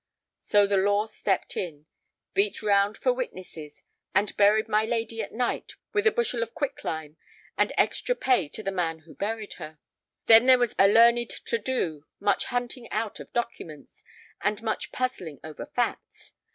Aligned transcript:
So 0.41 0.65
the 0.65 0.77
Law 0.77 1.05
stepped 1.05 1.55
in, 1.55 1.85
beat 2.33 2.63
round 2.63 2.97
for 2.97 3.13
witnesses, 3.13 3.83
and 4.15 4.35
buried 4.35 4.67
my 4.67 4.83
lady 4.83 5.21
at 5.21 5.31
night 5.31 5.73
with 5.93 6.07
a 6.07 6.11
bushel 6.11 6.41
of 6.41 6.55
quick 6.55 6.83
lime 6.83 7.17
and 7.55 7.71
extra 7.77 8.15
pay 8.15 8.49
to 8.49 8.63
the 8.63 8.71
man 8.71 9.01
who 9.01 9.13
buried 9.13 9.53
her. 9.59 9.77
Then 10.25 10.47
there 10.47 10.57
was 10.57 10.73
a 10.79 10.87
learned 10.87 11.29
to 11.29 11.57
do, 11.59 12.05
much 12.19 12.45
hunting 12.45 12.89
out 12.91 13.19
of 13.19 13.31
documents, 13.31 14.03
and 14.41 14.63
much 14.63 14.91
puzzling 14.91 15.39
over 15.43 15.67
facts. 15.67 16.33